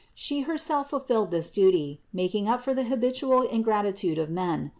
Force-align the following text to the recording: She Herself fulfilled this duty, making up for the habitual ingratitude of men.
She 0.15 0.39
Herself 0.39 0.89
fulfilled 0.89 1.29
this 1.29 1.51
duty, 1.51 2.01
making 2.11 2.49
up 2.49 2.61
for 2.61 2.73
the 2.73 2.85
habitual 2.85 3.43
ingratitude 3.43 4.17
of 4.17 4.31
men. 4.31 4.69